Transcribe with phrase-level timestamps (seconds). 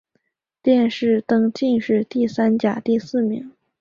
[0.63, 3.51] 殿试登进士第三甲第四名。